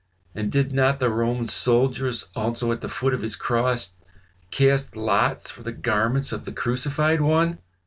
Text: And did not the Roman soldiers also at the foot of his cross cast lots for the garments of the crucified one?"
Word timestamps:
And 0.33 0.51
did 0.51 0.73
not 0.73 0.97
the 0.97 1.11
Roman 1.11 1.45
soldiers 1.45 2.29
also 2.35 2.71
at 2.71 2.81
the 2.81 2.89
foot 2.89 3.13
of 3.13 3.21
his 3.21 3.35
cross 3.35 3.93
cast 4.49 4.95
lots 4.95 5.51
for 5.51 5.61
the 5.61 5.71
garments 5.71 6.31
of 6.31 6.43
the 6.45 6.51
crucified 6.51 7.21
one?" 7.21 7.59